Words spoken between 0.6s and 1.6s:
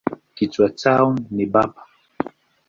chao ni